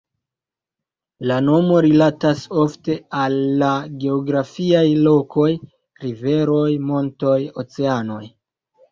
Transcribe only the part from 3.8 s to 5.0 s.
geografiaj